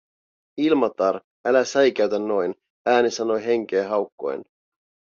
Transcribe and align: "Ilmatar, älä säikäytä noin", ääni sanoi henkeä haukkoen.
"Ilmatar, 0.57 1.21
älä 1.47 1.63
säikäytä 1.65 2.19
noin", 2.19 2.55
ääni 2.85 3.11
sanoi 3.11 3.45
henkeä 3.45 3.89
haukkoen. 3.89 4.41